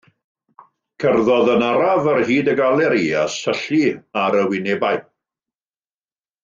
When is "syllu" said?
3.37-3.83